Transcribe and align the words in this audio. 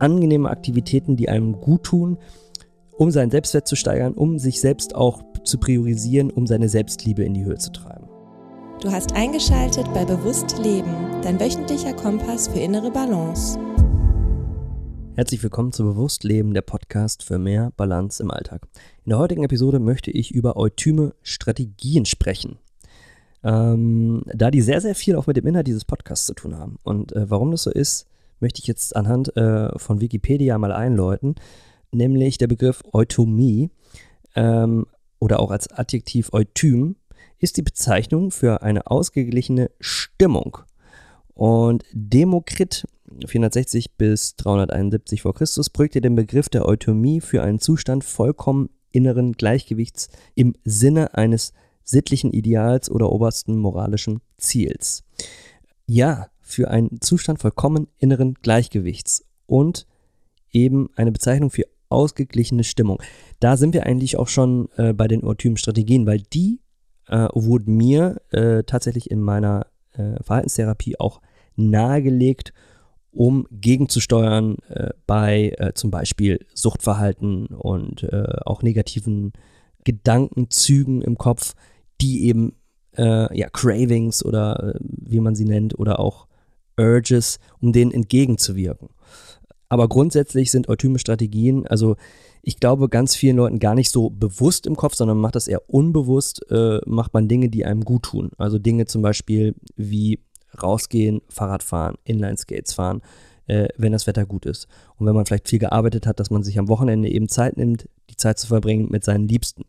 angenehme 0.00 0.50
Aktivitäten, 0.50 1.16
die 1.16 1.28
einem 1.28 1.60
gut 1.60 1.84
tun, 1.84 2.18
um 2.96 3.10
seinen 3.10 3.30
Selbstwert 3.30 3.66
zu 3.66 3.76
steigern, 3.76 4.14
um 4.14 4.38
sich 4.38 4.60
selbst 4.60 4.94
auch 4.94 5.22
zu 5.44 5.58
priorisieren, 5.58 6.30
um 6.30 6.46
seine 6.46 6.68
Selbstliebe 6.68 7.24
in 7.24 7.34
die 7.34 7.44
Höhe 7.44 7.58
zu 7.58 7.72
treiben. 7.72 8.08
Du 8.80 8.90
hast 8.90 9.14
eingeschaltet 9.14 9.86
bei 9.92 10.04
Bewusst 10.04 10.58
Leben, 10.58 10.94
dein 11.22 11.38
wöchentlicher 11.38 11.92
Kompass 11.92 12.48
für 12.48 12.60
innere 12.60 12.90
Balance. 12.90 13.58
Herzlich 15.16 15.42
willkommen 15.42 15.72
zu 15.72 15.84
Bewusst 15.84 16.24
Leben, 16.24 16.54
der 16.54 16.62
Podcast 16.62 17.22
für 17.22 17.38
mehr 17.38 17.72
Balance 17.76 18.22
im 18.22 18.30
Alltag. 18.30 18.66
In 19.04 19.10
der 19.10 19.18
heutigen 19.18 19.44
Episode 19.44 19.80
möchte 19.80 20.10
ich 20.10 20.30
über 20.30 20.56
eutyme 20.56 21.14
Strategien 21.22 22.06
sprechen. 22.06 22.58
Ähm, 23.42 24.22
da 24.26 24.50
die 24.50 24.62
sehr, 24.62 24.80
sehr 24.80 24.94
viel 24.94 25.16
auch 25.16 25.26
mit 25.26 25.36
dem 25.36 25.46
Inhalt 25.46 25.66
dieses 25.66 25.84
Podcasts 25.84 26.26
zu 26.26 26.34
tun 26.34 26.56
haben. 26.56 26.76
Und 26.82 27.12
äh, 27.12 27.28
warum 27.28 27.50
das 27.50 27.64
so 27.64 27.70
ist, 27.70 28.09
möchte 28.40 28.60
ich 28.60 28.66
jetzt 28.66 28.96
anhand 28.96 29.36
äh, 29.36 29.78
von 29.78 30.00
Wikipedia 30.00 30.58
mal 30.58 30.72
einläuten, 30.72 31.34
nämlich 31.92 32.38
der 32.38 32.46
Begriff 32.46 32.82
Eutomie 32.92 33.70
ähm, 34.34 34.86
oder 35.18 35.40
auch 35.40 35.50
als 35.50 35.70
Adjektiv 35.70 36.32
Eutym 36.32 36.96
ist 37.38 37.56
die 37.56 37.62
Bezeichnung 37.62 38.30
für 38.30 38.62
eine 38.62 38.86
ausgeglichene 38.86 39.70
Stimmung. 39.80 40.58
Und 41.34 41.84
Demokrit 41.92 42.86
460 43.26 43.96
bis 43.96 44.36
371 44.36 45.22
v. 45.22 45.32
Chr. 45.32 45.46
prägte 45.72 46.00
den 46.00 46.14
Begriff 46.14 46.48
der 46.48 46.66
Eutomie 46.66 47.20
für 47.20 47.42
einen 47.42 47.58
Zustand 47.58 48.04
vollkommen 48.04 48.70
inneren 48.92 49.32
Gleichgewichts 49.32 50.08
im 50.34 50.54
Sinne 50.64 51.14
eines 51.14 51.52
sittlichen 51.82 52.32
Ideals 52.32 52.90
oder 52.90 53.10
obersten 53.10 53.56
moralischen 53.56 54.20
Ziels. 54.36 55.02
Ja, 55.86 56.28
für 56.50 56.70
einen 56.70 57.00
Zustand 57.00 57.40
vollkommen 57.40 57.88
inneren 57.98 58.34
Gleichgewichts 58.34 59.24
und 59.46 59.86
eben 60.52 60.90
eine 60.96 61.12
Bezeichnung 61.12 61.50
für 61.50 61.64
ausgeglichene 61.88 62.64
Stimmung. 62.64 63.02
Da 63.40 63.56
sind 63.56 63.74
wir 63.74 63.86
eigentlich 63.86 64.16
auch 64.16 64.28
schon 64.28 64.68
äh, 64.76 64.92
bei 64.92 65.08
den 65.08 65.22
Strategien, 65.56 66.06
weil 66.06 66.20
die 66.32 66.60
äh, 67.08 67.28
wurden 67.34 67.76
mir 67.76 68.20
äh, 68.30 68.62
tatsächlich 68.64 69.10
in 69.10 69.20
meiner 69.20 69.66
äh, 69.92 70.22
Verhaltenstherapie 70.22 70.98
auch 70.98 71.20
nahegelegt, 71.56 72.52
um 73.10 73.46
gegenzusteuern 73.50 74.56
äh, 74.68 74.90
bei 75.06 75.52
äh, 75.58 75.72
zum 75.74 75.90
Beispiel 75.90 76.46
Suchtverhalten 76.54 77.46
und 77.46 78.06
auch 78.46 78.62
negativen 78.62 79.32
Gedankenzügen 79.84 81.02
im 81.02 81.18
Kopf, 81.18 81.54
die 82.00 82.26
eben 82.26 82.54
ja, 82.96 83.48
Cravings 83.50 84.24
oder 84.24 84.74
wie 84.80 85.20
man 85.20 85.36
sie 85.36 85.44
nennt 85.44 85.78
oder 85.78 86.00
auch 86.00 86.26
Urges, 86.80 87.38
um 87.60 87.72
denen 87.72 87.92
entgegenzuwirken. 87.92 88.88
Aber 89.68 89.88
grundsätzlich 89.88 90.50
sind 90.50 90.68
eutyme 90.68 90.98
Strategien, 90.98 91.66
also 91.66 91.96
ich 92.42 92.58
glaube, 92.58 92.88
ganz 92.88 93.14
vielen 93.14 93.36
Leuten 93.36 93.58
gar 93.58 93.74
nicht 93.74 93.90
so 93.90 94.10
bewusst 94.10 94.66
im 94.66 94.74
Kopf, 94.74 94.94
sondern 94.94 95.18
macht 95.18 95.36
das 95.36 95.46
eher 95.46 95.68
unbewusst, 95.68 96.44
äh, 96.50 96.80
macht 96.86 97.12
man 97.12 97.28
Dinge, 97.28 97.50
die 97.50 97.64
einem 97.64 97.84
gut 97.84 98.04
tun. 98.04 98.30
Also 98.38 98.58
Dinge 98.58 98.86
zum 98.86 99.02
Beispiel 99.02 99.54
wie 99.76 100.20
rausgehen, 100.60 101.20
Fahrrad 101.28 101.62
fahren, 101.62 101.96
Inline-Skates 102.04 102.72
fahren, 102.72 103.02
äh, 103.46 103.68
wenn 103.76 103.92
das 103.92 104.06
Wetter 104.06 104.24
gut 104.24 104.46
ist. 104.46 104.68
Und 104.96 105.06
wenn 105.06 105.14
man 105.14 105.26
vielleicht 105.26 105.48
viel 105.48 105.58
gearbeitet 105.58 106.06
hat, 106.06 106.18
dass 106.18 106.30
man 106.30 106.42
sich 106.42 106.58
am 106.58 106.68
Wochenende 106.68 107.10
eben 107.10 107.28
Zeit 107.28 107.56
nimmt, 107.56 107.88
die 108.08 108.16
Zeit 108.16 108.38
zu 108.38 108.46
verbringen 108.46 108.88
mit 108.90 109.04
seinen 109.04 109.28
Liebsten. 109.28 109.64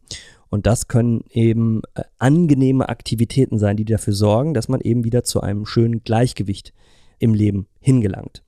Und 0.49 0.65
das 0.65 0.87
können 0.87 1.23
eben 1.29 1.81
äh, 1.95 2.03
angenehme 2.19 2.89
Aktivitäten 2.89 3.59
sein, 3.59 3.77
die 3.77 3.85
dafür 3.85 4.13
sorgen, 4.13 4.53
dass 4.53 4.69
man 4.69 4.81
eben 4.81 5.03
wieder 5.03 5.23
zu 5.23 5.41
einem 5.41 5.65
schönen 5.65 6.03
Gleichgewicht 6.03 6.73
im 7.21 7.33
Leben 7.33 7.67
hingelangt. 7.79 8.43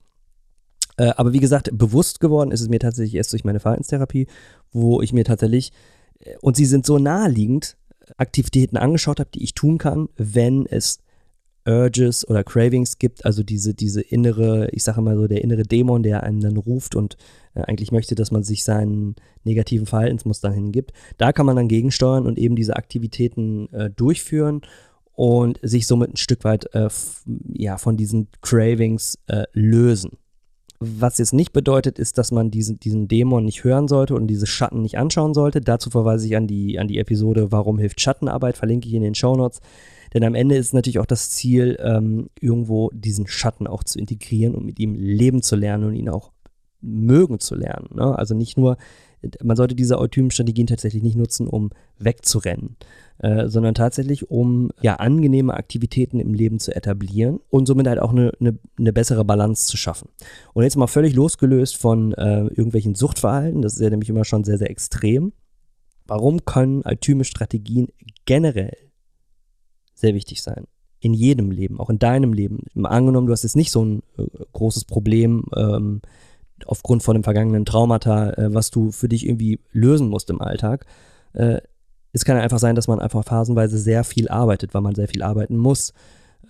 Äh, 0.96 1.12
aber 1.16 1.32
wie 1.32 1.40
gesagt, 1.40 1.70
bewusst 1.72 2.20
geworden 2.20 2.50
ist 2.50 2.60
es 2.60 2.68
mir 2.68 2.78
tatsächlich 2.78 3.14
erst 3.14 3.32
durch 3.32 3.44
meine 3.44 3.60
Verhaltenstherapie, 3.60 4.26
wo 4.72 5.00
ich 5.00 5.12
mir 5.12 5.24
tatsächlich, 5.24 5.72
äh, 6.20 6.36
und 6.40 6.56
sie 6.56 6.66
sind 6.66 6.86
so 6.86 6.98
naheliegend, 6.98 7.76
Aktivitäten 8.18 8.76
angeschaut 8.76 9.18
habe, 9.18 9.30
die 9.32 9.42
ich 9.42 9.54
tun 9.54 9.78
kann, 9.78 10.08
wenn 10.16 10.66
es 10.66 10.98
Urges 11.66 12.28
oder 12.28 12.44
Cravings 12.44 12.98
gibt, 12.98 13.24
also 13.24 13.42
diese, 13.42 13.72
diese 13.72 14.02
innere, 14.02 14.68
ich 14.72 14.84
sage 14.84 15.00
mal 15.00 15.16
so, 15.16 15.26
der 15.26 15.42
innere 15.42 15.62
Dämon, 15.62 16.02
der 16.02 16.22
einen 16.22 16.40
dann 16.40 16.58
ruft 16.58 16.94
und 16.94 17.16
äh, 17.54 17.62
eigentlich 17.62 17.90
möchte, 17.90 18.14
dass 18.14 18.30
man 18.30 18.42
sich 18.42 18.64
seinen 18.64 19.16
negativen 19.44 19.86
Verhaltensmustern 19.86 20.52
hingibt. 20.52 20.92
Da 21.16 21.32
kann 21.32 21.46
man 21.46 21.56
dann 21.56 21.68
gegensteuern 21.68 22.26
und 22.26 22.38
eben 22.38 22.56
diese 22.56 22.76
Aktivitäten 22.76 23.72
äh, 23.72 23.90
durchführen 23.90 24.60
und 25.14 25.58
sich 25.62 25.86
somit 25.86 26.12
ein 26.12 26.16
Stück 26.16 26.44
weit 26.44 26.74
äh, 26.74 26.88
ja, 27.52 27.78
von 27.78 27.96
diesen 27.96 28.28
Cravings 28.42 29.18
äh, 29.26 29.44
lösen. 29.52 30.18
Was 30.80 31.18
jetzt 31.18 31.32
nicht 31.32 31.52
bedeutet, 31.52 31.98
ist, 31.98 32.18
dass 32.18 32.32
man 32.32 32.50
diesen, 32.50 32.78
diesen 32.80 33.08
Dämon 33.08 33.44
nicht 33.44 33.64
hören 33.64 33.88
sollte 33.88 34.14
und 34.14 34.26
diese 34.26 34.46
Schatten 34.46 34.82
nicht 34.82 34.98
anschauen 34.98 35.32
sollte. 35.32 35.60
Dazu 35.60 35.88
verweise 35.88 36.26
ich 36.26 36.36
an 36.36 36.46
die, 36.46 36.78
an 36.78 36.88
die 36.88 36.98
Episode 36.98 37.52
Warum 37.52 37.78
hilft 37.78 38.00
Schattenarbeit, 38.00 38.56
verlinke 38.56 38.88
ich 38.88 38.94
in 38.94 39.02
den 39.02 39.14
Show 39.14 39.36
Notes. 39.36 39.60
Denn 40.12 40.24
am 40.24 40.34
Ende 40.34 40.56
ist 40.56 40.74
natürlich 40.74 40.98
auch 40.98 41.06
das 41.06 41.30
Ziel, 41.30 41.78
ähm, 41.80 42.28
irgendwo 42.40 42.90
diesen 42.92 43.26
Schatten 43.26 43.66
auch 43.66 43.84
zu 43.84 43.98
integrieren 43.98 44.54
und 44.54 44.64
mit 44.64 44.78
ihm 44.78 44.94
leben 44.94 45.42
zu 45.42 45.56
lernen 45.56 45.84
und 45.84 45.94
ihn 45.94 46.08
auch 46.08 46.32
mögen 46.80 47.40
zu 47.40 47.54
lernen. 47.54 47.88
Ne? 47.94 48.16
Also 48.16 48.34
nicht 48.34 48.58
nur, 48.58 48.76
man 49.42 49.56
sollte 49.56 49.74
diese 49.74 49.98
Eutymen-Strategien 49.98 50.66
tatsächlich 50.66 51.02
nicht 51.02 51.16
nutzen, 51.16 51.46
um 51.46 51.70
wegzurennen, 51.98 52.76
äh, 53.18 53.48
sondern 53.48 53.74
tatsächlich, 53.74 54.30
um 54.30 54.70
ja 54.82 54.96
angenehme 54.96 55.54
Aktivitäten 55.54 56.20
im 56.20 56.34
Leben 56.34 56.58
zu 56.58 56.74
etablieren 56.74 57.40
und 57.50 57.66
somit 57.66 57.86
halt 57.86 58.00
auch 58.00 58.10
eine, 58.10 58.32
eine, 58.40 58.58
eine 58.78 58.92
bessere 58.92 59.24
Balance 59.24 59.66
zu 59.66 59.76
schaffen. 59.76 60.08
Und 60.52 60.64
jetzt 60.64 60.76
mal 60.76 60.86
völlig 60.86 61.14
losgelöst 61.14 61.76
von 61.76 62.12
äh, 62.14 62.42
irgendwelchen 62.46 62.94
Suchtverhalten, 62.94 63.62
das 63.62 63.74
ist 63.74 63.80
ja 63.80 63.90
nämlich 63.90 64.08
immer 64.08 64.24
schon 64.24 64.44
sehr, 64.44 64.58
sehr 64.58 64.70
extrem. 64.70 65.32
Warum 66.06 66.44
können 66.44 66.82
altyme 66.82 67.24
Strategien 67.24 67.88
generell 68.26 68.76
sehr 69.94 70.14
wichtig 70.14 70.42
sein? 70.42 70.64
In 71.00 71.14
jedem 71.14 71.50
Leben, 71.50 71.80
auch 71.80 71.90
in 71.90 71.98
deinem 71.98 72.32
Leben. 72.32 72.64
Angenommen, 72.82 73.26
du 73.26 73.32
hast 73.32 73.42
jetzt 73.42 73.56
nicht 73.56 73.70
so 73.70 73.84
ein 73.84 74.02
äh, 74.16 74.24
großes 74.52 74.86
Problem, 74.86 75.44
ähm, 75.54 76.00
aufgrund 76.66 77.02
von 77.02 77.14
dem 77.14 77.24
vergangenen 77.24 77.64
Traumata, 77.64 78.30
äh, 78.30 78.54
was 78.54 78.70
du 78.70 78.90
für 78.90 79.08
dich 79.08 79.26
irgendwie 79.26 79.60
lösen 79.72 80.08
musst 80.08 80.30
im 80.30 80.40
Alltag, 80.40 80.86
äh, 81.32 81.60
es 82.12 82.24
kann 82.24 82.36
einfach 82.36 82.60
sein, 82.60 82.76
dass 82.76 82.86
man 82.88 83.00
einfach 83.00 83.24
phasenweise 83.24 83.76
sehr 83.76 84.04
viel 84.04 84.28
arbeitet, 84.28 84.72
weil 84.72 84.82
man 84.82 84.94
sehr 84.94 85.08
viel 85.08 85.22
arbeiten 85.22 85.56
muss. 85.56 85.92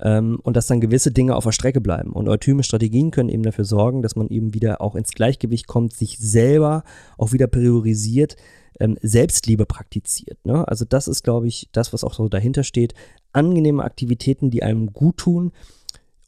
Ähm, 0.01 0.41
und 0.43 0.57
dass 0.57 0.67
dann 0.67 0.81
gewisse 0.81 1.13
Dinge 1.13 1.37
auf 1.37 1.45
der 1.45 1.53
Strecke 1.53 1.81
bleiben. 1.81 2.13
Und 2.13 2.29
eutyme 2.29 2.65
Strategien 2.65 3.13
können 3.13 3.29
eben 3.29 3.45
dafür 3.45 3.65
sorgen, 3.65 4.03
dass 4.03 4.17
man 4.17 4.29
eben 4.29 4.53
wieder 4.53 4.81
auch 4.81 4.97
ins 4.97 5.13
Gleichgewicht 5.13 5.69
kommt, 5.69 5.95
sich 5.95 6.19
selber 6.19 6.83
auch 7.17 7.33
wieder 7.33 7.47
priorisiert, 7.47 8.37
ähm, 8.81 8.99
Selbstliebe 9.03 9.67
praktiziert. 9.67 10.45
Ne? 10.45 10.67
Also 10.67 10.85
das 10.85 11.09
ist, 11.09 11.23
glaube 11.23 11.47
ich, 11.47 11.69
das, 11.73 11.93
was 11.93 12.03
auch 12.03 12.15
so 12.15 12.29
dahinter 12.29 12.65
steht. 12.65 12.93
Angenehme 13.33 13.85
Aktivitäten, 13.85 14.51
die 14.51 14.63
einem 14.63 14.93
gut 14.93 15.19
tun, 15.19 15.53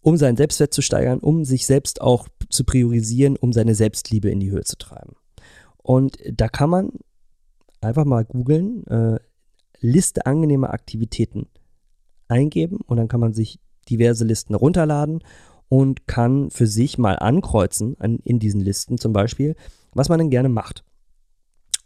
um 0.06 0.16
seinen 0.16 0.36
Selbstwert 0.36 0.72
zu 0.72 0.82
steigern, 0.82 1.18
um 1.18 1.44
sich 1.44 1.66
selbst 1.66 2.00
auch 2.00 2.28
zu 2.48 2.62
priorisieren, 2.62 3.36
um 3.36 3.52
seine 3.52 3.74
Selbstliebe 3.74 4.30
in 4.30 4.38
die 4.38 4.52
Höhe 4.52 4.62
zu 4.62 4.78
treiben. 4.78 5.16
Und 5.78 6.18
da 6.30 6.46
kann 6.46 6.70
man 6.70 6.92
einfach 7.80 8.04
mal 8.04 8.24
googeln, 8.24 8.86
äh, 8.86 9.18
Liste 9.80 10.24
angenehmer 10.24 10.72
Aktivitäten 10.72 11.48
eingeben 12.28 12.78
und 12.86 12.98
dann 12.98 13.08
kann 13.08 13.18
man 13.18 13.34
sich 13.34 13.58
diverse 13.90 14.24
Listen 14.24 14.54
runterladen 14.54 15.24
und 15.68 16.06
kann 16.06 16.52
für 16.52 16.68
sich 16.68 16.98
mal 16.98 17.18
ankreuzen 17.18 17.96
an, 17.98 18.20
in 18.22 18.38
diesen 18.38 18.60
Listen 18.60 18.98
zum 18.98 19.12
Beispiel, 19.12 19.56
was 19.92 20.08
man 20.08 20.20
denn 20.20 20.30
gerne 20.30 20.48
macht. 20.48 20.84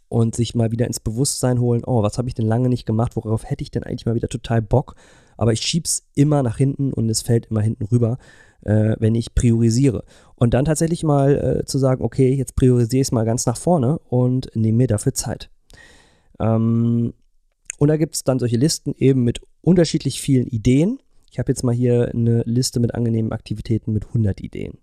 Und 0.09 0.35
sich 0.35 0.53
mal 0.53 0.71
wieder 0.71 0.85
ins 0.85 0.99
Bewusstsein 0.99 1.59
holen, 1.59 1.81
oh, 1.87 2.03
was 2.03 2.19
habe 2.19 2.27
ich 2.27 2.35
denn 2.35 2.45
lange 2.45 2.69
nicht 2.69 2.85
gemacht, 2.85 3.15
worauf 3.15 3.49
hätte 3.49 3.63
ich 3.63 3.71
denn 3.71 3.83
eigentlich 3.83 4.05
mal 4.05 4.13
wieder 4.13 4.27
total 4.27 4.61
Bock, 4.61 4.95
aber 5.37 5.53
ich 5.53 5.61
schieb's 5.61 6.03
immer 6.15 6.43
nach 6.43 6.57
hinten 6.57 6.93
und 6.93 7.09
es 7.09 7.21
fällt 7.21 7.47
immer 7.47 7.61
hinten 7.61 7.85
rüber, 7.85 8.17
äh, 8.61 8.95
wenn 8.99 9.15
ich 9.15 9.33
priorisiere. 9.35 10.03
Und 10.35 10.53
dann 10.53 10.65
tatsächlich 10.65 11.03
mal 11.03 11.61
äh, 11.61 11.65
zu 11.65 11.77
sagen, 11.77 12.03
okay, 12.03 12.33
jetzt 12.33 12.55
priorisiere 12.55 13.01
ich 13.01 13.07
es 13.07 13.11
mal 13.11 13.25
ganz 13.25 13.45
nach 13.45 13.57
vorne 13.57 13.99
und 14.09 14.49
nehme 14.55 14.77
mir 14.77 14.87
dafür 14.87 15.13
Zeit. 15.13 15.49
Ähm, 16.39 17.13
und 17.77 17.87
da 17.87 17.97
gibt 17.97 18.15
es 18.15 18.23
dann 18.23 18.39
solche 18.39 18.57
Listen 18.57 18.93
eben 18.97 19.23
mit 19.23 19.41
unterschiedlich 19.61 20.21
vielen 20.21 20.47
Ideen. 20.47 20.99
Ich 21.31 21.39
habe 21.39 21.51
jetzt 21.51 21.63
mal 21.63 21.73
hier 21.73 22.11
eine 22.13 22.43
Liste 22.43 22.79
mit 22.79 22.93
angenehmen 22.93 23.31
Aktivitäten 23.31 23.93
mit 23.93 24.07
100 24.07 24.41
Ideen. 24.41 24.77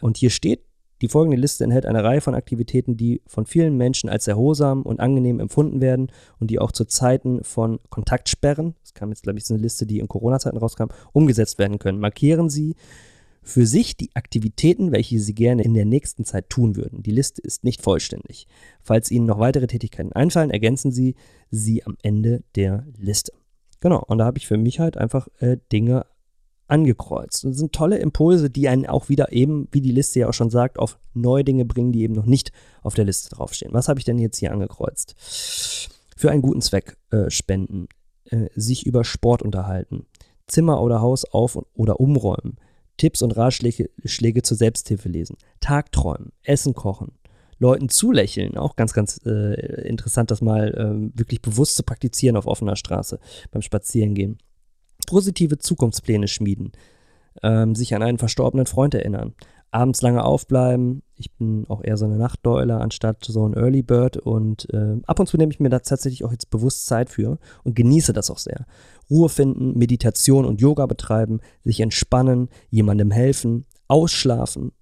Und 0.00 0.16
hier 0.16 0.30
steht, 0.30 0.60
die 1.00 1.08
folgende 1.08 1.36
Liste 1.36 1.64
enthält 1.64 1.86
eine 1.86 2.02
Reihe 2.02 2.20
von 2.20 2.34
Aktivitäten, 2.34 2.96
die 2.96 3.22
von 3.26 3.46
vielen 3.46 3.76
Menschen 3.76 4.08
als 4.08 4.26
erholsam 4.26 4.82
und 4.82 5.00
angenehm 5.00 5.40
empfunden 5.40 5.80
werden 5.80 6.10
und 6.40 6.50
die 6.50 6.58
auch 6.58 6.72
zu 6.72 6.84
Zeiten 6.84 7.44
von 7.44 7.78
Kontaktsperren, 7.90 8.74
das 8.82 8.94
kam 8.94 9.10
jetzt, 9.10 9.22
glaube 9.22 9.38
ich, 9.38 9.44
so 9.44 9.54
eine 9.54 9.62
Liste, 9.62 9.86
die 9.86 9.98
in 9.98 10.08
Corona-Zeiten 10.08 10.58
rauskam, 10.58 10.88
umgesetzt 11.12 11.58
werden 11.58 11.78
können. 11.78 12.00
Markieren 12.00 12.48
Sie 12.48 12.74
für 13.42 13.66
sich 13.66 13.96
die 13.96 14.10
Aktivitäten, 14.14 14.92
welche 14.92 15.18
Sie 15.20 15.34
gerne 15.34 15.62
in 15.62 15.72
der 15.72 15.86
nächsten 15.86 16.24
Zeit 16.24 16.50
tun 16.50 16.76
würden. 16.76 17.02
Die 17.02 17.10
Liste 17.10 17.40
ist 17.40 17.64
nicht 17.64 17.82
vollständig. 17.82 18.46
Falls 18.82 19.10
Ihnen 19.10 19.26
noch 19.26 19.38
weitere 19.38 19.66
Tätigkeiten 19.66 20.12
einfallen, 20.12 20.50
ergänzen 20.50 20.92
Sie 20.92 21.14
sie 21.50 21.84
am 21.84 21.96
Ende 22.02 22.42
der 22.56 22.86
Liste. 22.98 23.32
Genau, 23.80 24.02
und 24.06 24.18
da 24.18 24.26
habe 24.26 24.38
ich 24.38 24.46
für 24.46 24.58
mich 24.58 24.80
halt 24.80 24.98
einfach 24.98 25.28
äh, 25.38 25.56
Dinge 25.72 26.04
angekreuzt. 26.68 27.44
Und 27.44 27.50
das 27.52 27.58
sind 27.58 27.72
tolle 27.72 27.98
Impulse, 27.98 28.50
die 28.50 28.68
einen 28.68 28.86
auch 28.86 29.08
wieder 29.08 29.32
eben, 29.32 29.68
wie 29.72 29.80
die 29.80 29.92
Liste 29.92 30.20
ja 30.20 30.28
auch 30.28 30.34
schon 30.34 30.50
sagt, 30.50 30.78
auf 30.78 30.98
neue 31.14 31.44
Dinge 31.44 31.64
bringen, 31.64 31.92
die 31.92 32.02
eben 32.02 32.14
noch 32.14 32.26
nicht 32.26 32.52
auf 32.82 32.94
der 32.94 33.04
Liste 33.04 33.34
draufstehen. 33.34 33.72
Was 33.72 33.88
habe 33.88 33.98
ich 33.98 34.04
denn 34.04 34.18
jetzt 34.18 34.38
hier 34.38 34.52
angekreuzt? 34.52 35.14
Für 36.16 36.30
einen 36.30 36.42
guten 36.42 36.60
Zweck 36.60 36.96
äh, 37.10 37.30
spenden, 37.30 37.88
äh, 38.24 38.46
sich 38.54 38.86
über 38.86 39.04
Sport 39.04 39.42
unterhalten, 39.42 40.06
Zimmer 40.46 40.82
oder 40.82 41.00
Haus 41.00 41.24
auf- 41.24 41.58
oder 41.74 42.00
umräumen, 42.00 42.56
Tipps 42.96 43.22
und 43.22 43.36
Ratschläge 43.36 43.90
Schläge 44.04 44.42
zur 44.42 44.56
Selbsthilfe 44.56 45.08
lesen, 45.08 45.36
Tagträumen, 45.60 46.32
Essen 46.42 46.74
kochen, 46.74 47.12
Leuten 47.58 47.88
zulächeln, 47.88 48.56
auch 48.56 48.76
ganz, 48.76 48.92
ganz 48.92 49.20
äh, 49.24 49.88
interessant, 49.88 50.30
das 50.30 50.40
mal 50.40 50.74
äh, 50.74 51.18
wirklich 51.18 51.42
bewusst 51.42 51.76
zu 51.76 51.82
praktizieren 51.82 52.36
auf 52.36 52.46
offener 52.46 52.76
Straße 52.76 53.18
beim 53.50 53.62
Spazierengehen. 53.62 54.38
Positive 55.08 55.56
Zukunftspläne 55.56 56.28
schmieden, 56.28 56.72
ähm, 57.42 57.74
sich 57.74 57.94
an 57.94 58.02
einen 58.02 58.18
verstorbenen 58.18 58.66
Freund 58.66 58.94
erinnern, 58.94 59.32
abends 59.70 60.02
lange 60.02 60.22
aufbleiben. 60.22 61.02
Ich 61.16 61.34
bin 61.34 61.64
auch 61.66 61.82
eher 61.82 61.96
so 61.96 62.04
eine 62.04 62.18
Nachtdeule 62.18 62.76
anstatt 62.76 63.24
so 63.24 63.48
ein 63.48 63.54
Early 63.54 63.82
Bird 63.82 64.18
und 64.18 64.68
äh, 64.70 64.96
ab 65.06 65.18
und 65.18 65.26
zu 65.26 65.38
nehme 65.38 65.50
ich 65.50 65.60
mir 65.60 65.70
da 65.70 65.78
tatsächlich 65.78 66.24
auch 66.24 66.30
jetzt 66.30 66.50
bewusst 66.50 66.84
Zeit 66.84 67.08
für 67.08 67.38
und 67.64 67.74
genieße 67.74 68.12
das 68.12 68.30
auch 68.30 68.36
sehr. 68.36 68.66
Ruhe 69.08 69.30
finden, 69.30 69.78
Meditation 69.78 70.44
und 70.44 70.60
Yoga 70.60 70.84
betreiben, 70.84 71.40
sich 71.64 71.80
entspannen, 71.80 72.50
jemandem 72.68 73.10
helfen, 73.10 73.64
ausschlafen. 73.88 74.72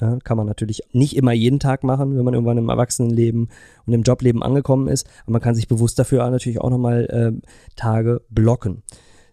Ja, 0.00 0.18
kann 0.24 0.38
man 0.38 0.46
natürlich 0.46 0.80
nicht 0.92 1.14
immer 1.14 1.32
jeden 1.32 1.60
Tag 1.60 1.84
machen, 1.84 2.16
wenn 2.16 2.24
man 2.24 2.32
irgendwann 2.32 2.56
im 2.56 2.70
Erwachsenenleben 2.70 3.50
und 3.84 3.92
im 3.92 4.02
Jobleben 4.02 4.42
angekommen 4.42 4.88
ist. 4.88 5.06
Aber 5.24 5.32
man 5.32 5.42
kann 5.42 5.54
sich 5.54 5.68
bewusst 5.68 5.98
dafür 5.98 6.28
natürlich 6.30 6.62
auch 6.62 6.70
nochmal 6.70 7.04
äh, 7.04 7.46
Tage 7.76 8.22
blocken. 8.30 8.82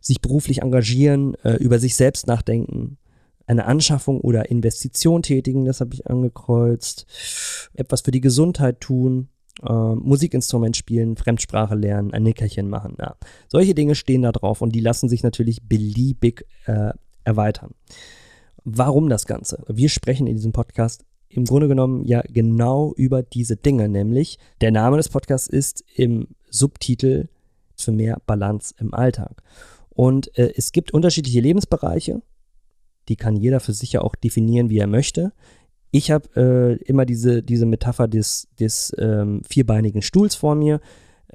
Sich 0.01 0.19
beruflich 0.19 0.61
engagieren, 0.61 1.35
äh, 1.43 1.53
über 1.55 1.79
sich 1.79 1.95
selbst 1.95 2.27
nachdenken, 2.27 2.97
eine 3.47 3.65
Anschaffung 3.65 4.21
oder 4.21 4.49
Investition 4.49 5.21
tätigen, 5.21 5.65
das 5.65 5.81
habe 5.81 5.93
ich 5.93 6.07
angekreuzt, 6.07 7.05
etwas 7.73 8.01
für 8.01 8.11
die 8.11 8.21
Gesundheit 8.21 8.81
tun, 8.81 9.29
äh, 9.61 9.71
Musikinstrument 9.71 10.77
spielen, 10.77 11.17
Fremdsprache 11.17 11.75
lernen, 11.75 12.13
ein 12.13 12.23
Nickerchen 12.23 12.69
machen. 12.69 12.95
Ja. 12.99 13.15
Solche 13.47 13.75
Dinge 13.75 13.95
stehen 13.95 14.21
da 14.23 14.31
drauf 14.31 14.61
und 14.61 14.73
die 14.73 14.79
lassen 14.79 15.09
sich 15.09 15.23
natürlich 15.23 15.61
beliebig 15.63 16.45
äh, 16.65 16.91
erweitern. 17.23 17.71
Warum 18.63 19.09
das 19.09 19.25
Ganze? 19.25 19.63
Wir 19.67 19.89
sprechen 19.89 20.27
in 20.27 20.35
diesem 20.35 20.51
Podcast 20.51 21.03
im 21.29 21.45
Grunde 21.45 21.67
genommen 21.67 22.03
ja 22.03 22.21
genau 22.27 22.93
über 22.95 23.23
diese 23.23 23.55
Dinge, 23.55 23.87
nämlich 23.87 24.37
der 24.59 24.71
Name 24.71 24.97
des 24.97 25.09
Podcasts 25.09 25.47
ist 25.47 25.83
im 25.95 26.27
Subtitel 26.49 27.29
für 27.75 27.91
mehr 27.91 28.21
Balance 28.25 28.75
im 28.77 28.93
Alltag. 28.93 29.41
Und 29.93 30.37
äh, 30.37 30.53
es 30.55 30.71
gibt 30.71 30.93
unterschiedliche 30.93 31.41
Lebensbereiche, 31.41 32.21
die 33.09 33.15
kann 33.15 33.35
jeder 33.35 33.59
für 33.59 33.73
sich 33.73 33.93
ja 33.93 34.01
auch 34.01 34.15
definieren, 34.15 34.69
wie 34.69 34.77
er 34.77 34.87
möchte. 34.87 35.33
Ich 35.91 36.11
habe 36.11 36.29
äh, 36.35 36.83
immer 36.83 37.05
diese, 37.05 37.43
diese 37.43 37.65
Metapher 37.65 38.07
des, 38.07 38.47
des 38.59 38.95
ähm, 38.97 39.41
vierbeinigen 39.43 40.01
Stuhls 40.01 40.35
vor 40.35 40.55
mir. 40.55 40.79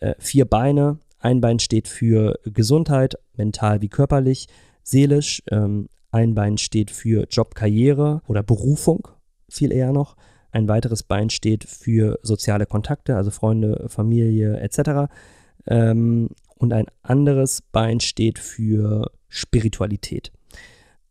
Äh, 0.00 0.14
vier 0.18 0.46
Beine, 0.46 0.98
ein 1.18 1.40
Bein 1.40 1.58
steht 1.58 1.88
für 1.88 2.38
Gesundheit, 2.44 3.16
mental 3.34 3.82
wie 3.82 3.88
körperlich, 3.88 4.48
seelisch. 4.82 5.42
Ähm, 5.50 5.88
ein 6.10 6.34
Bein 6.34 6.56
steht 6.56 6.90
für 6.90 7.26
Job, 7.28 7.54
Karriere 7.54 8.22
oder 8.26 8.42
Berufung, 8.42 9.08
viel 9.48 9.72
eher 9.72 9.92
noch. 9.92 10.16
Ein 10.50 10.68
weiteres 10.68 11.02
Bein 11.02 11.28
steht 11.28 11.64
für 11.64 12.18
soziale 12.22 12.64
Kontakte, 12.64 13.16
also 13.16 13.30
Freunde, 13.30 13.86
Familie 13.88 14.58
etc. 14.60 15.12
Ähm, 15.66 16.30
und 16.58 16.72
ein 16.72 16.86
anderes 17.02 17.62
Bein 17.72 18.00
steht 18.00 18.38
für 18.38 19.10
Spiritualität. 19.28 20.32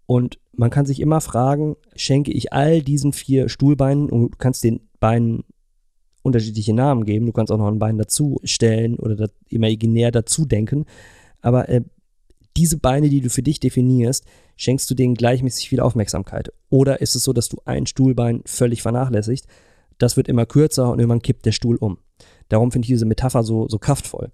Und 0.06 0.40
man 0.54 0.70
kann 0.70 0.86
sich 0.86 1.00
immer 1.00 1.22
fragen, 1.22 1.76
schenke 1.96 2.32
ich 2.32 2.54
all 2.54 2.82
diesen 2.82 3.14
vier 3.14 3.50
Stuhlbeinen 3.50 4.10
und 4.10 4.22
du 4.22 4.38
kannst 4.38 4.64
den 4.64 4.82
Beinen 5.00 5.44
unterschiedliche 6.22 6.74
Namen 6.74 7.06
geben, 7.06 7.26
du 7.26 7.32
kannst 7.32 7.52
auch 7.52 7.58
noch 7.58 7.68
ein 7.68 7.80
Bein 7.80 7.98
dazu 7.98 8.40
stellen 8.44 8.98
oder 8.98 9.16
da, 9.16 9.26
imaginär 9.50 10.12
dazu 10.12 10.46
denken, 10.46 10.86
aber 11.42 11.70
äh, 11.70 11.82
diese 12.58 12.78
Beine, 12.78 13.10
die 13.10 13.22
du 13.22 13.30
für 13.30 13.44
dich 13.44 13.60
definierst, 13.60 14.26
schenkst 14.56 14.90
du 14.90 14.96
denen 14.96 15.16
gleichmäßig 15.16 15.70
viel 15.70 15.82
Aufmerksamkeit. 15.82 16.54
Oder 16.70 17.02
ist 17.02 17.16
es 17.16 17.24
so, 17.24 17.34
dass 17.34 17.50
du 17.50 17.58
ein 17.66 17.86
Stuhlbein 17.86 18.42
völlig 18.46 18.82
vernachlässigst? 18.82 19.46
Das 19.98 20.16
wird 20.16 20.28
immer 20.28 20.46
kürzer 20.46 20.90
und 20.90 21.00
irgendwann 21.00 21.22
kippt 21.22 21.46
der 21.46 21.52
Stuhl 21.52 21.76
um. 21.76 21.98
Darum 22.48 22.72
finde 22.72 22.86
ich 22.86 22.94
diese 22.94 23.06
Metapher 23.06 23.44
so, 23.44 23.68
so 23.68 23.78
kraftvoll. 23.78 24.32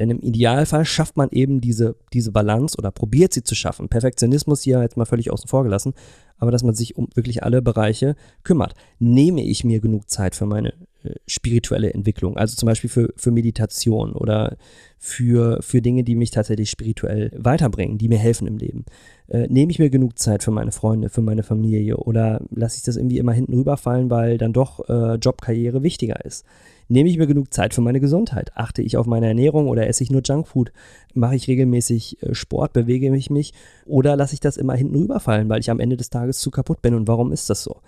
Denn 0.00 0.08
im 0.08 0.18
Idealfall 0.20 0.86
schafft 0.86 1.18
man 1.18 1.28
eben 1.30 1.60
diese, 1.60 1.94
diese 2.14 2.32
Balance 2.32 2.76
oder 2.78 2.90
probiert 2.90 3.34
sie 3.34 3.44
zu 3.44 3.54
schaffen. 3.54 3.90
Perfektionismus 3.90 4.62
hier 4.62 4.80
jetzt 4.80 4.96
mal 4.96 5.04
völlig 5.04 5.30
außen 5.30 5.46
vor 5.46 5.62
gelassen, 5.62 5.92
aber 6.38 6.50
dass 6.50 6.62
man 6.62 6.74
sich 6.74 6.96
um 6.96 7.08
wirklich 7.14 7.42
alle 7.44 7.60
Bereiche 7.60 8.16
kümmert. 8.42 8.74
Nehme 8.98 9.44
ich 9.44 9.62
mir 9.62 9.78
genug 9.78 10.08
Zeit 10.08 10.34
für 10.34 10.46
meine 10.46 10.72
äh, 11.02 11.16
spirituelle 11.26 11.92
Entwicklung, 11.92 12.38
also 12.38 12.56
zum 12.56 12.66
Beispiel 12.66 12.88
für, 12.88 13.12
für 13.14 13.30
Meditation 13.30 14.12
oder 14.12 14.56
für, 14.96 15.62
für 15.62 15.82
Dinge, 15.82 16.02
die 16.02 16.14
mich 16.14 16.30
tatsächlich 16.30 16.70
spirituell 16.70 17.30
weiterbringen, 17.36 17.98
die 17.98 18.08
mir 18.08 18.18
helfen 18.18 18.46
im 18.46 18.56
Leben. 18.56 18.86
Äh, 19.28 19.48
nehme 19.48 19.70
ich 19.70 19.78
mir 19.78 19.90
genug 19.90 20.18
Zeit 20.18 20.42
für 20.42 20.50
meine 20.50 20.72
Freunde, 20.72 21.10
für 21.10 21.20
meine 21.20 21.42
Familie 21.42 21.98
oder 21.98 22.40
lasse 22.50 22.78
ich 22.78 22.84
das 22.84 22.96
irgendwie 22.96 23.18
immer 23.18 23.32
hinten 23.32 23.52
rüberfallen, 23.52 24.08
weil 24.08 24.38
dann 24.38 24.54
doch 24.54 24.88
äh, 24.88 25.16
Jobkarriere 25.16 25.82
wichtiger 25.82 26.24
ist? 26.24 26.46
Nehme 26.90 27.08
ich 27.08 27.18
mir 27.18 27.28
genug 27.28 27.54
Zeit 27.54 27.72
für 27.72 27.82
meine 27.82 28.00
Gesundheit? 28.00 28.50
Achte 28.56 28.82
ich 28.82 28.96
auf 28.96 29.06
meine 29.06 29.28
Ernährung 29.28 29.68
oder 29.68 29.86
esse 29.86 30.02
ich 30.02 30.10
nur 30.10 30.22
Junkfood? 30.24 30.72
Mache 31.14 31.36
ich 31.36 31.46
regelmäßig 31.46 32.20
äh, 32.20 32.34
Sport? 32.34 32.72
Bewege 32.72 33.14
ich 33.14 33.30
mich? 33.30 33.54
Oder 33.86 34.16
lasse 34.16 34.34
ich 34.34 34.40
das 34.40 34.56
immer 34.56 34.74
hinten 34.74 34.96
rüberfallen, 34.96 35.48
weil 35.48 35.60
ich 35.60 35.70
am 35.70 35.78
Ende 35.78 35.96
des 35.96 36.10
Tages 36.10 36.40
zu 36.40 36.50
kaputt 36.50 36.82
bin? 36.82 36.94
Und 36.94 37.06
warum 37.06 37.30
ist 37.30 37.48
das 37.48 37.62
so? 37.62 37.80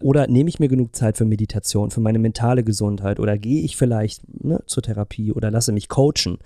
Oder 0.00 0.28
nehme 0.28 0.48
ich 0.48 0.60
mir 0.60 0.68
genug 0.68 0.94
Zeit 0.94 1.16
für 1.16 1.24
Meditation, 1.24 1.90
für 1.90 2.00
meine 2.00 2.20
mentale 2.20 2.62
Gesundheit? 2.62 3.18
Oder 3.18 3.38
gehe 3.38 3.64
ich 3.64 3.76
vielleicht 3.76 4.22
ne, 4.44 4.62
zur 4.66 4.84
Therapie 4.84 5.32
oder 5.32 5.50
lasse 5.50 5.72
mich 5.72 5.88
coachen? 5.88 6.38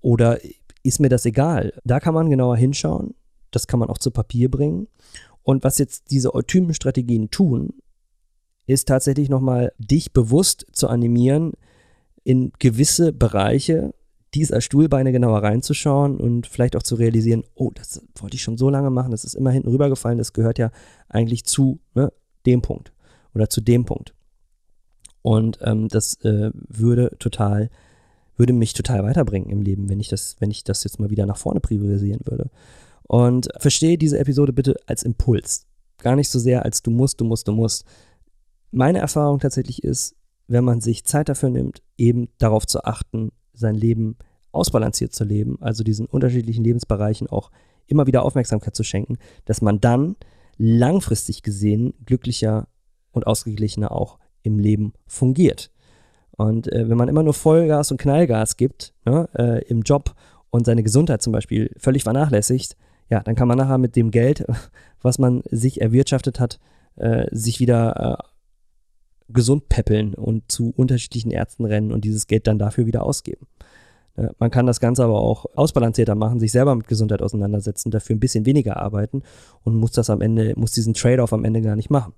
Oder 0.00 0.38
ist 0.84 1.00
mir 1.00 1.08
das 1.08 1.26
egal? 1.26 1.72
Da 1.84 1.98
kann 1.98 2.14
man 2.14 2.30
genauer 2.30 2.56
hinschauen. 2.56 3.14
Das 3.50 3.66
kann 3.66 3.80
man 3.80 3.88
auch 3.88 3.98
zu 3.98 4.12
Papier 4.12 4.52
bringen. 4.52 4.86
Und 5.42 5.64
was 5.64 5.78
jetzt 5.78 6.12
diese 6.12 6.32
Eutymenstrategien 6.32 7.32
tun, 7.32 7.74
ist 8.66 8.88
tatsächlich 8.88 9.28
nochmal 9.28 9.72
dich 9.78 10.12
bewusst 10.12 10.66
zu 10.72 10.88
animieren, 10.88 11.52
in 12.24 12.52
gewisse 12.58 13.12
Bereiche 13.12 13.94
dieser 14.34 14.60
Stuhlbeine 14.60 15.12
genauer 15.12 15.42
reinzuschauen 15.42 16.18
und 16.18 16.46
vielleicht 16.46 16.76
auch 16.76 16.82
zu 16.82 16.96
realisieren, 16.96 17.44
oh, 17.54 17.70
das 17.72 18.02
wollte 18.16 18.36
ich 18.36 18.42
schon 18.42 18.58
so 18.58 18.68
lange 18.68 18.90
machen, 18.90 19.12
das 19.12 19.24
ist 19.24 19.34
immer 19.34 19.50
hinten 19.50 19.70
rübergefallen, 19.70 20.18
das 20.18 20.32
gehört 20.32 20.58
ja 20.58 20.70
eigentlich 21.08 21.44
zu 21.44 21.78
ne, 21.94 22.12
dem 22.44 22.60
Punkt 22.62 22.92
oder 23.34 23.48
zu 23.48 23.60
dem 23.60 23.84
Punkt. 23.84 24.12
Und 25.22 25.58
ähm, 25.62 25.88
das 25.88 26.22
äh, 26.24 26.50
würde 26.54 27.16
total, 27.18 27.70
würde 28.36 28.52
mich 28.52 28.74
total 28.74 29.02
weiterbringen 29.04 29.50
im 29.50 29.62
Leben, 29.62 29.88
wenn 29.88 30.00
ich 30.00 30.08
das, 30.08 30.36
wenn 30.40 30.50
ich 30.50 30.64
das 30.64 30.84
jetzt 30.84 31.00
mal 31.00 31.10
wieder 31.10 31.26
nach 31.26 31.38
vorne 31.38 31.60
priorisieren 31.60 32.20
würde. 32.24 32.50
Und 33.04 33.48
verstehe 33.58 33.98
diese 33.98 34.18
Episode 34.18 34.52
bitte 34.52 34.76
als 34.86 35.02
Impuls. 35.02 35.66
Gar 35.98 36.16
nicht 36.16 36.28
so 36.28 36.38
sehr 36.38 36.64
als 36.64 36.82
du 36.82 36.90
musst, 36.90 37.20
du 37.20 37.24
musst, 37.24 37.48
du 37.48 37.52
musst, 37.52 37.84
meine 38.70 38.98
Erfahrung 38.98 39.38
tatsächlich 39.38 39.82
ist, 39.82 40.16
wenn 40.48 40.64
man 40.64 40.80
sich 40.80 41.04
Zeit 41.04 41.28
dafür 41.28 41.50
nimmt, 41.50 41.82
eben 41.96 42.28
darauf 42.38 42.66
zu 42.66 42.84
achten, 42.84 43.32
sein 43.52 43.74
Leben 43.74 44.16
ausbalanciert 44.52 45.14
zu 45.14 45.24
leben, 45.24 45.58
also 45.60 45.84
diesen 45.84 46.06
unterschiedlichen 46.06 46.64
Lebensbereichen 46.64 47.28
auch 47.28 47.50
immer 47.86 48.06
wieder 48.06 48.24
Aufmerksamkeit 48.24 48.74
zu 48.74 48.84
schenken, 48.84 49.18
dass 49.44 49.62
man 49.62 49.80
dann 49.80 50.16
langfristig 50.56 51.42
gesehen 51.42 51.94
glücklicher 52.04 52.68
und 53.12 53.26
ausgeglichener 53.26 53.92
auch 53.92 54.18
im 54.42 54.58
Leben 54.58 54.92
fungiert. 55.06 55.70
Und 56.32 56.70
äh, 56.72 56.88
wenn 56.88 56.98
man 56.98 57.08
immer 57.08 57.22
nur 57.22 57.34
Vollgas 57.34 57.90
und 57.90 57.98
Knallgas 57.98 58.56
gibt 58.56 58.94
ne, 59.04 59.28
äh, 59.34 59.64
im 59.66 59.82
Job 59.82 60.14
und 60.50 60.66
seine 60.66 60.82
Gesundheit 60.82 61.22
zum 61.22 61.32
Beispiel 61.32 61.70
völlig 61.78 62.04
vernachlässigt, 62.04 62.76
ja, 63.08 63.20
dann 63.20 63.34
kann 63.34 63.48
man 63.48 63.58
nachher 63.58 63.78
mit 63.78 63.96
dem 63.96 64.10
Geld, 64.10 64.44
was 65.02 65.18
man 65.18 65.42
sich 65.50 65.80
erwirtschaftet 65.80 66.40
hat, 66.40 66.58
äh, 66.96 67.26
sich 67.30 67.60
wieder 67.60 68.18
äh, 68.20 68.35
gesund 69.28 69.68
peppeln 69.68 70.14
und 70.14 70.50
zu 70.50 70.72
unterschiedlichen 70.76 71.30
Ärzten 71.30 71.64
rennen 71.64 71.92
und 71.92 72.04
dieses 72.04 72.26
Geld 72.26 72.46
dann 72.46 72.58
dafür 72.58 72.86
wieder 72.86 73.04
ausgeben. 73.04 73.46
Man 74.38 74.50
kann 74.50 74.66
das 74.66 74.80
Ganze 74.80 75.04
aber 75.04 75.20
auch 75.20 75.44
ausbalancierter 75.56 76.14
machen, 76.14 76.40
sich 76.40 76.50
selber 76.50 76.74
mit 76.74 76.88
Gesundheit 76.88 77.20
auseinandersetzen, 77.20 77.90
dafür 77.90 78.16
ein 78.16 78.20
bisschen 78.20 78.46
weniger 78.46 78.78
arbeiten 78.78 79.22
und 79.62 79.74
muss 79.74 79.92
das 79.92 80.08
am 80.08 80.22
Ende, 80.22 80.54
muss 80.56 80.72
diesen 80.72 80.94
Trade-off 80.94 81.34
am 81.34 81.44
Ende 81.44 81.60
gar 81.60 81.76
nicht 81.76 81.90
machen. 81.90 82.14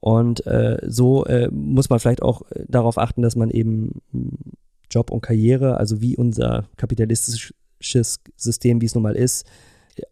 Und 0.00 0.46
äh, 0.46 0.78
so 0.86 1.24
äh, 1.24 1.48
muss 1.50 1.90
man 1.90 1.98
vielleicht 1.98 2.22
auch 2.22 2.42
äh, 2.50 2.64
darauf 2.68 2.98
achten, 2.98 3.22
dass 3.22 3.36
man 3.36 3.50
eben 3.50 4.00
Job 4.90 5.10
und 5.10 5.20
Karriere, 5.20 5.76
also 5.76 6.00
wie 6.00 6.16
unser 6.16 6.68
kapitalistisches 6.76 8.20
System, 8.36 8.80
wie 8.80 8.86
es 8.86 8.94
nun 8.94 9.02
mal 9.02 9.16
ist, 9.16 9.46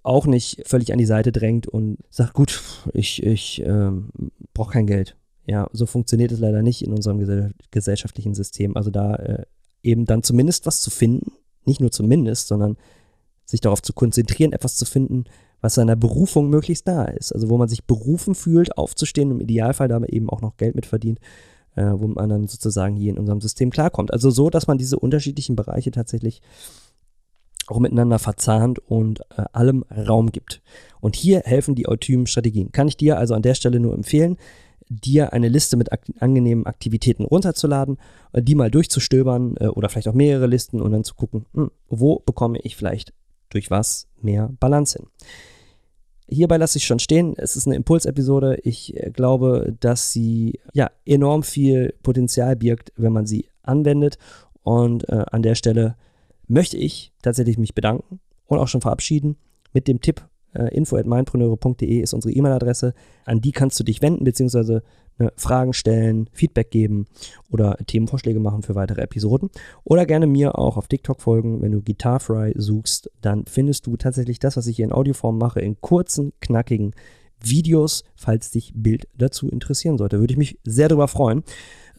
auch 0.02 0.26
nicht 0.26 0.62
völlig 0.66 0.92
an 0.92 0.98
die 0.98 1.06
Seite 1.06 1.30
drängt 1.30 1.68
und 1.68 1.98
sagt, 2.10 2.34
gut, 2.34 2.60
ich, 2.92 3.22
ich 3.22 3.62
ähm, 3.64 4.08
brauche 4.52 4.72
kein 4.72 4.86
Geld. 4.86 5.16
Ja, 5.46 5.68
so 5.72 5.86
funktioniert 5.86 6.32
es 6.32 6.40
leider 6.40 6.62
nicht 6.62 6.82
in 6.82 6.92
unserem 6.92 7.18
gesell 7.18 7.54
gesellschaftlichen 7.70 8.34
System. 8.34 8.76
Also 8.76 8.90
da 8.90 9.14
äh, 9.14 9.44
eben 9.82 10.04
dann 10.04 10.22
zumindest 10.22 10.66
was 10.66 10.80
zu 10.80 10.90
finden, 10.90 11.32
nicht 11.64 11.80
nur 11.80 11.92
zumindest, 11.92 12.48
sondern 12.48 12.76
sich 13.44 13.60
darauf 13.60 13.80
zu 13.80 13.92
konzentrieren, 13.92 14.52
etwas 14.52 14.76
zu 14.76 14.84
finden, 14.84 15.24
was 15.60 15.74
seiner 15.74 15.96
Berufung 15.96 16.50
möglichst 16.50 16.86
nahe 16.86 17.12
ist. 17.12 17.32
Also 17.32 17.48
wo 17.48 17.56
man 17.58 17.68
sich 17.68 17.84
berufen 17.84 18.34
fühlt, 18.34 18.76
aufzustehen, 18.76 19.30
im 19.30 19.40
Idealfall 19.40 19.88
damit 19.88 20.10
eben 20.10 20.28
auch 20.28 20.40
noch 20.40 20.56
Geld 20.56 20.74
mit 20.74 20.84
verdient, 20.84 21.20
äh, 21.76 21.92
wo 21.92 22.08
man 22.08 22.28
dann 22.28 22.48
sozusagen 22.48 22.96
hier 22.96 23.12
in 23.12 23.18
unserem 23.18 23.40
System 23.40 23.70
klarkommt. 23.70 24.12
Also 24.12 24.30
so, 24.30 24.50
dass 24.50 24.66
man 24.66 24.78
diese 24.78 24.98
unterschiedlichen 24.98 25.54
Bereiche 25.54 25.92
tatsächlich 25.92 26.42
auch 27.68 27.78
miteinander 27.78 28.18
verzahnt 28.18 28.78
und 28.78 29.20
äh, 29.36 29.44
allem 29.52 29.84
Raum 29.90 30.30
gibt. 30.30 30.62
Und 31.00 31.16
hier 31.16 31.40
helfen 31.44 31.74
die 31.74 31.88
Eutymen-Strategien. 31.88 32.72
Kann 32.72 32.88
ich 32.88 32.96
dir 32.96 33.18
also 33.18 33.34
an 33.34 33.42
der 33.42 33.54
Stelle 33.54 33.80
nur 33.80 33.94
empfehlen, 33.94 34.36
dir 34.88 35.32
eine 35.32 35.48
Liste 35.48 35.76
mit 35.76 35.92
ak 35.92 36.04
angenehmen 36.20 36.66
Aktivitäten 36.66 37.24
runterzuladen, 37.24 37.98
äh, 38.32 38.42
die 38.42 38.54
mal 38.54 38.70
durchzustöbern 38.70 39.56
äh, 39.58 39.66
oder 39.66 39.88
vielleicht 39.88 40.08
auch 40.08 40.14
mehrere 40.14 40.46
Listen 40.46 40.80
und 40.80 40.92
dann 40.92 41.04
zu 41.04 41.14
gucken, 41.14 41.46
hm, 41.54 41.70
wo 41.88 42.20
bekomme 42.20 42.58
ich 42.62 42.76
vielleicht 42.76 43.12
durch 43.50 43.70
was 43.70 44.08
mehr 44.20 44.50
Balance 44.60 44.98
hin. 44.98 45.08
Hierbei 46.28 46.56
lasse 46.56 46.78
ich 46.78 46.86
schon 46.86 46.98
stehen. 46.98 47.34
Es 47.36 47.54
ist 47.54 47.66
eine 47.66 47.76
Impulsepisode. 47.76 48.58
Ich 48.62 48.96
äh, 48.96 49.10
glaube, 49.10 49.74
dass 49.80 50.12
sie 50.12 50.60
ja 50.72 50.90
enorm 51.04 51.42
viel 51.42 51.94
Potenzial 52.02 52.56
birgt, 52.56 52.92
wenn 52.96 53.12
man 53.12 53.26
sie 53.26 53.48
anwendet. 53.62 54.18
Und 54.62 55.08
äh, 55.08 55.24
an 55.30 55.42
der 55.42 55.54
Stelle 55.54 55.96
möchte 56.48 56.76
ich 56.76 57.12
tatsächlich 57.22 57.58
mich 57.58 57.74
bedanken 57.74 58.20
und 58.46 58.58
auch 58.58 58.68
schon 58.68 58.80
verabschieden 58.80 59.36
mit 59.72 59.88
dem 59.88 60.00
Tipp, 60.00 60.26
äh, 60.54 60.74
info.mindpreneure.de 60.74 62.00
ist 62.00 62.14
unsere 62.14 62.32
E-Mail-Adresse. 62.32 62.94
An 63.24 63.40
die 63.40 63.52
kannst 63.52 63.78
du 63.78 63.84
dich 63.84 64.02
wenden, 64.02 64.24
beziehungsweise 64.24 64.82
ne, 65.18 65.32
Fragen 65.36 65.72
stellen, 65.72 66.28
Feedback 66.32 66.70
geben 66.70 67.06
oder 67.50 67.76
Themenvorschläge 67.86 68.40
machen 68.40 68.62
für 68.62 68.74
weitere 68.74 69.02
Episoden. 69.02 69.50
Oder 69.84 70.06
gerne 70.06 70.26
mir 70.26 70.58
auch 70.58 70.76
auf 70.76 70.88
TikTok 70.88 71.20
folgen. 71.20 71.62
Wenn 71.62 71.72
du 71.72 71.82
Guitarfry 71.82 72.54
suchst, 72.56 73.10
dann 73.20 73.44
findest 73.46 73.86
du 73.86 73.96
tatsächlich 73.96 74.38
das, 74.38 74.56
was 74.56 74.66
ich 74.66 74.76
hier 74.76 74.84
in 74.84 74.92
Audioform 74.92 75.38
mache, 75.38 75.60
in 75.60 75.80
kurzen, 75.80 76.32
knackigen 76.40 76.94
Videos, 77.40 78.04
falls 78.14 78.50
dich 78.50 78.72
Bild 78.74 79.08
dazu 79.16 79.48
interessieren 79.48 79.98
sollte. 79.98 80.20
Würde 80.20 80.32
ich 80.32 80.38
mich 80.38 80.58
sehr 80.64 80.88
darüber 80.88 81.08
freuen. 81.08 81.44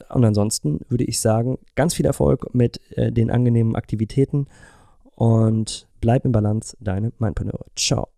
Und 0.10 0.24
ansonsten 0.24 0.82
würde 0.89 1.04
ich 1.04 1.20
sagen, 1.20 1.58
ganz 1.75 1.94
viel 1.94 2.06
Erfolg 2.06 2.54
mit 2.54 2.80
äh, 2.92 3.12
den 3.12 3.30
angenehmen 3.30 3.75
Aktivitäten 3.75 4.48
und 5.16 5.87
bleib 6.01 6.25
im 6.25 6.32
Balance, 6.32 6.77
deine 6.80 7.12
Mindpreneure. 7.20 7.66
Ciao. 7.75 8.10